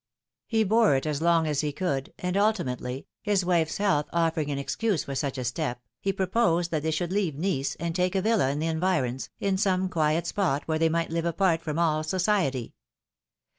[0.47, 4.49] He bore it as long as he could, and ultimately, his wife's health offer ing
[4.49, 8.15] an excuse for such a step, he proposed that they should leave Nice, and take
[8.15, 11.77] a villa in the environs, in some quiet spot where they might live apart from
[11.77, 12.73] all society.